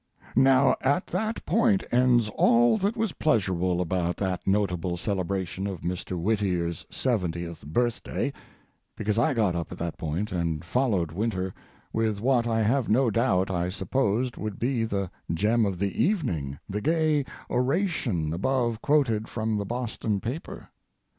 Now 0.35 0.77
at 0.81 1.05
that 1.05 1.45
point 1.45 1.83
ends 1.91 2.27
all 2.29 2.75
that 2.79 2.97
was 2.97 3.11
pleasurable 3.11 3.79
about 3.79 4.17
that 4.17 4.47
notable 4.47 4.97
celebration 4.97 5.67
of 5.67 5.81
Mr. 5.81 6.19
Whittier's 6.19 6.87
seventieth 6.89 7.63
birthday—because 7.67 9.19
I 9.19 9.35
got 9.35 9.55
up 9.55 9.71
at 9.71 9.77
that 9.77 9.99
point 9.99 10.31
and 10.31 10.65
followed 10.65 11.11
Winter, 11.11 11.53
with 11.93 12.19
what 12.19 12.47
I 12.47 12.63
have 12.63 12.89
no 12.89 13.11
doubt 13.11 13.51
I 13.51 13.69
supposed 13.69 14.37
would 14.37 14.57
be 14.57 14.85
the 14.85 15.11
gem 15.31 15.67
of 15.67 15.77
the 15.77 16.03
evening—the 16.03 16.81
gay 16.81 17.23
oration 17.47 18.33
above 18.33 18.81
quoted 18.81 19.27
from 19.27 19.57
the 19.59 19.65
Boston 19.65 20.19
paper. 20.19 20.69